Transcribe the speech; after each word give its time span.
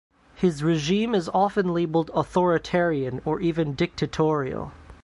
His 0.33 0.63
regime 0.63 1.13
is 1.13 1.29
often 1.31 1.75
labelled 1.75 2.09
authoritarian, 2.15 3.21
or 3.23 3.39
even 3.39 3.75
dictatorial. 3.75 4.71